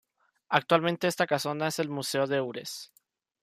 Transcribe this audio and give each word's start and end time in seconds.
Actualmente 0.49 1.05
esta 1.05 1.27
casona 1.27 1.67
es 1.67 1.77
el 1.77 1.87
Museo 1.87 2.25
de 2.25 2.41
Ures. 2.41 2.91